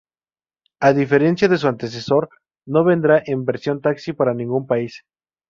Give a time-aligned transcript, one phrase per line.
[0.79, 2.27] A diferencia de su antecesor,
[2.65, 5.03] no vendrá en versión taxi para ningún país.